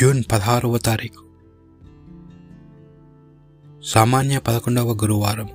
[0.00, 1.24] June పదహారవ తారీఖు.
[3.84, 5.48] సామాన్య పదకొండవ గురువారం.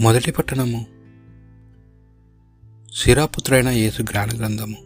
[0.00, 0.86] మొదటి పట్టణము
[2.94, 4.76] శిరాపుత్రైన యేసు జ్ఞాన గ్రంథము.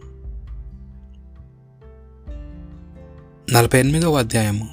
[3.51, 4.69] నలభై ఎనిమిదవ అధ్యాయము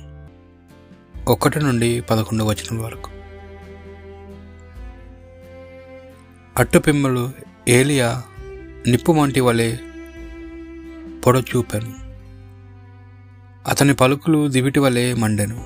[1.29, 3.11] ఒకటి నుండి పదకొండవ వచనం వరకు.
[6.57, 7.31] అట్టుపిమ్మలు
[7.69, 8.23] ఏలియా
[8.87, 9.77] నిప్పు వంటి వలె
[11.27, 11.93] పొడచూపాను.
[13.69, 15.65] అతని పలుకులు దివిటి వలె మండెను.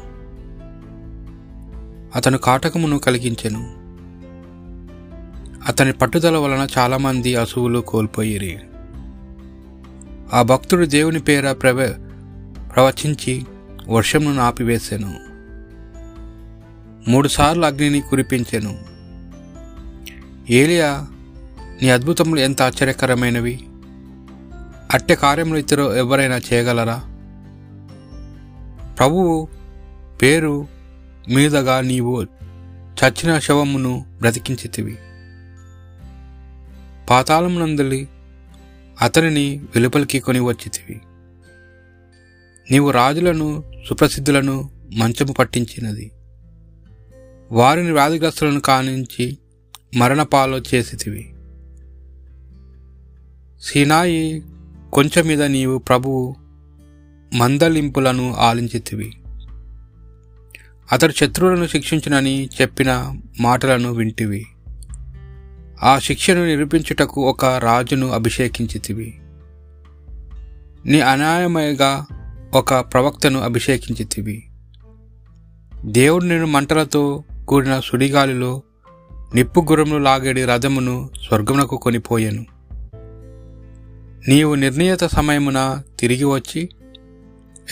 [2.17, 3.63] అతను కాటకమును కలిగించెను.
[5.69, 8.61] అతని పట్టుదల వలన చాలామంది అసువులు కోల్పోయిరి.
[10.33, 11.95] ఆ భక్తుడు దేవుని పేర ప్రవ
[12.75, 13.47] ప్రవచించి
[13.89, 15.13] వర్షమును ఆపివేశాను
[17.09, 18.79] మూడుసార్లు అగ్నిని కురిపించెను.
[20.51, 21.07] ఏలియా
[21.83, 23.61] నీ అద్భుతములు ఎంత ఆశ్చర్యకరమైనవి!
[24.93, 26.97] అట్టే కార్యములు ఇతరు ఎవరైనా చేయగలరా?
[28.99, 29.49] ప్రభువు
[30.23, 30.67] పేరు
[31.29, 32.23] మీదగా నీవు
[32.73, 34.99] చచ్చిన శవమును బ్రతికించితివి.
[37.11, 38.09] పాతాళమునందలి
[39.03, 41.01] అతనిని వెలుపలికి కొని వచ్చితివి
[42.71, 46.13] నీవు రాజులను సుప్రసిద్ధులను మంచము పట్టించినది.
[47.51, 49.39] వారిని వ్యాధిగ్రస్తులను కానించి
[49.97, 51.35] మరణపాలో చేసితివి.
[53.63, 54.43] సినాయి
[54.93, 56.37] కొంచెం మీద నీవు ప్రభువు
[57.35, 59.13] మందలింపులను ఆలించితివి.
[60.93, 64.47] అతడు శత్రువులను శిక్షించునని చెప్పిన మాటలను వింటివి.
[65.83, 69.19] ఆ శిక్షను నిరూపించుటకు ఒక రాజును అభిషేకించితివి.
[70.87, 72.07] నీ అనాయమయగా
[72.55, 74.45] ఒక ప్రవక్తను అభిషేకించితివి.
[75.85, 78.63] దేవుడు నేను మంటలతో కూడిన సుడిగాలిలో
[79.35, 82.62] నిప్పు గుర్రములు లాగేడి రథమును స్వర్గమునకు కొనిపోయాను.
[84.29, 86.69] నీవు నిర్ణీత సమయమున తిరిగి వచ్చి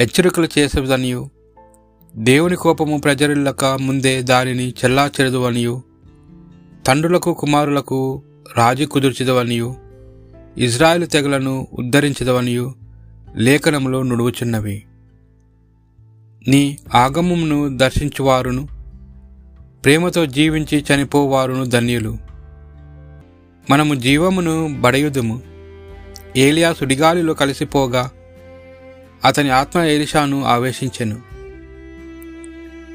[0.01, 1.31] హెచ్చరికలు చేసేదనియు
[2.17, 5.83] దేవుని కోపము ప్రజలక ముందే దానిని చెల్లాచెరదు
[6.87, 8.23] తండ్రులకు కుమారులకు
[8.57, 9.77] రాజు కుదుర్చిదవనియు
[10.59, 12.75] ఇజ్రాయెల్ తెగలను ఉద్ధరించదవనియు
[13.37, 14.83] లేఖనములో నుడువుచున్నవి
[16.49, 18.69] నీ ఆగమమును దర్శించువారును
[19.85, 22.19] ప్రేమతో జీవించి చనిపోవారును ధన్యులు.
[23.71, 25.50] మనము జీవమును బడయుదుము.
[26.37, 28.11] ఏలియా సుడిగాలిలో కలిసిపోగా
[29.25, 31.21] అతని ఆత్మ ఎలిషాను ఆవేశించెను.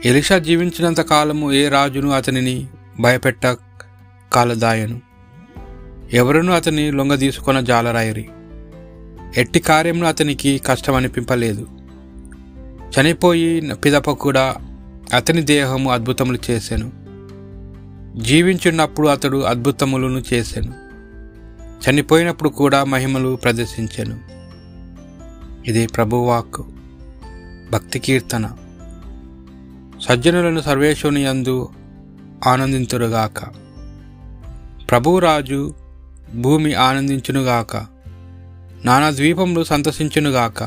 [0.05, 2.67] ఎలిషా జీవించినంత కాలము ఏ రాజును అతనిని
[2.99, 3.47] భయపెట్ట
[4.33, 5.01] కాలదాయను.
[6.13, 8.29] ఎవరునూ అతని లొంగదీసుకొన జాలరాయరి.
[9.37, 11.67] ఎట్టి కార్యమును అతనికి కష్టం అనిపింపలేదు
[12.91, 14.55] చనిపోయి పిదప కూడా
[15.13, 16.91] అతని దేహము అద్భుతములు చేశాను
[18.19, 20.84] జీవించున్నప్పుడు అతడు అద్భుతములను చేశాను
[21.89, 24.19] చనిపోయినప్పుడు కూడా మహిమలు ప్రదర్శించాను.
[25.69, 26.61] ఇది ప్రభువాక్
[27.71, 28.51] భక్తి కీర్తన.
[30.01, 31.69] సజ్జనులను సర్వేశ్వని అందు
[32.47, 33.43] ఆనందింతురుగాక.
[34.89, 35.73] ప్రభురాజు
[36.35, 37.75] భూమి ఆనందించునుగాక.
[38.85, 40.63] నానా ద్వీపములు సంతసించునుగాక.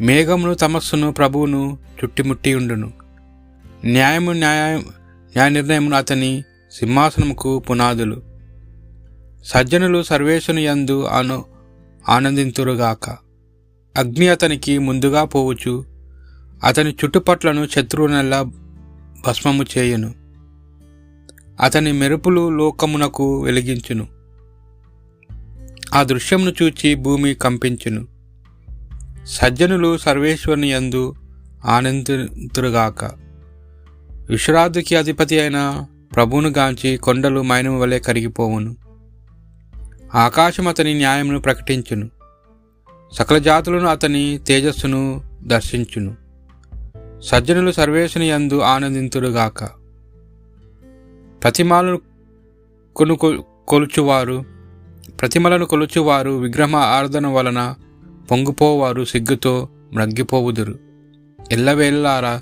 [0.00, 2.92] మేఘమును తమస్సును ప్రభువును చుట్టిముట్టి ఉండును.
[3.84, 8.31] న్యాయము న్యాయ న్యాయ నిర్ణయమును అతని సింహాసనముకు పునాదులు.
[9.44, 11.44] సజ్జనులు సర్వేశుని యందు అను
[12.08, 13.10] ఆనందింతురుగాక.
[13.96, 15.84] అగ్ని అతనికి ముందుగా పోవచ్చు
[16.64, 18.42] అతని చుట్టుపట్లను శత్రువునల్లా
[19.26, 20.14] భస్మము చేయును.
[21.60, 24.08] అతని మెరుపులు లోకమునకు వెలిగించును.
[25.94, 28.06] ఆ దృశ్యమును చూచి భూమి కంపించును.
[29.26, 31.14] సజ్జనులు సర్వేశ్వరుని యందు
[31.64, 33.04] ఆనందితురుగాక.
[34.28, 38.81] విశ్వరాధికి అధిపతి అయిన ప్రభువును గాంచి కొండలు మైనము వలె కరిగిపోవును.
[40.14, 42.10] ఆకాశం అతని న్యాయమును ప్రకటించును.
[43.12, 46.16] సకల జాతులను అతని తేజస్సును దర్శించును.
[47.20, 49.64] సజ్జనులు సర్వేశుని యందు ఆనందింతుడుగాక
[51.42, 52.00] ప్రతిమాలను
[52.96, 53.16] కొను
[53.68, 54.44] కొలుచువారు
[55.20, 57.74] ప్రతిమలను కొలుచువారు విగ్రహ ఆరాధన వలన
[58.30, 60.78] పొంగిపోవారు సిగ్గుతో మ్రగ్గిపోవుదురు
[61.52, 62.40] ఎల్లవేళ్ళారా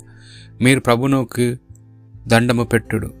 [0.61, 1.59] మీరు ప్రభునుకి
[2.27, 3.13] దండము పెట్టుడు.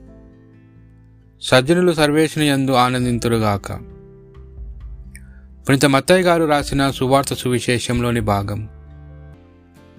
[1.41, 4.00] సజ్జనులు సర్వేశుని యందు ఆనందింతురుగాక.
[5.69, 8.69] పునిత మత్తయ్య గారు రాసిన సువార్త సువిశేషంలోని భాగం.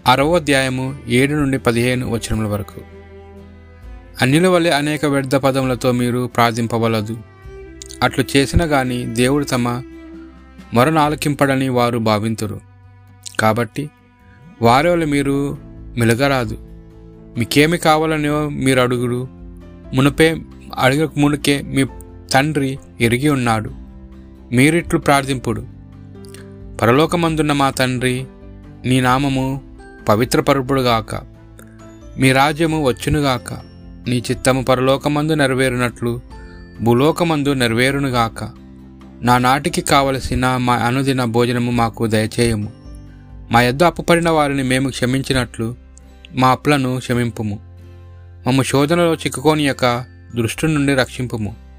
[0.07, 2.81] అరవో అధ్యాయము ఏడు నుండి పదిహేను వచనముల వరకు.
[4.23, 7.19] అన్యుల వల్లే అనేక వ్యర్థ పదములతో మీరు ప్రార్థింపవలదు.
[8.03, 12.61] అట్లు చేసిన గాని దేవుడు తమ మరణాలకింపడని ఆలకింపడని వారు భావింతురు.
[13.41, 13.91] కాబట్టి
[14.63, 15.59] వారి వల్ల మీరు
[15.97, 16.59] మెలగరాదు.
[17.39, 19.29] మీకేమి కావాలనో మీరు అడుగుడు
[19.95, 20.37] మునుపే
[20.79, 21.85] అడగక మునుకే మీ
[22.33, 23.82] తండ్రి ఎరిగి ఉన్నాడు.
[24.53, 25.67] మీరిట్లు ప్రార్థింపుడు.
[26.83, 28.27] పరలోకమందున్న మా తండ్రి
[28.85, 29.61] నీ నామము
[30.09, 31.15] పవిత్రపరుపుడుగాక.
[32.19, 33.53] మీ రాజ్యము వచ్చునుగాక.
[34.09, 36.21] నీ చిత్తము పరలోకమందు నెరవేరునట్లు
[36.83, 38.51] భూలోకమందు నెరవేరునుగాక.
[39.23, 42.73] నా నాటికి కావలసిన మా అనుదిన భోజనము మాకు దయచేయము.
[43.51, 45.77] మా యొద్ద అప్పుపడిన వారిని మేము క్షమించినట్లు
[46.35, 47.61] మా అప్పులను క్షమింపుము.
[48.47, 50.05] మమ్ము శోధనలో చిక్కుకోని యొక్క
[50.37, 51.72] దృష్టి నుండి రక్షింపుము.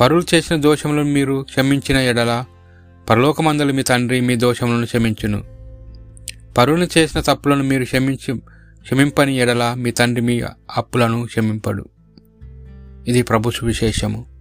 [0.00, 2.44] పరులు చేసిన దోషములను మీరు క్షమించిన ఎడల
[3.10, 5.44] పరలోకమందలు మీ తండ్రి మీ దోషములను క్షమించును.
[6.58, 8.40] పరులు చేసిన తప్పులను మీరు క్షమించి
[8.82, 10.42] క్షమింపని ఎడల మీ తండ్రి మీ
[10.76, 11.84] అప్పులను క్షమింపడు.
[13.08, 14.33] ఇది ప్రభు సువిశేషము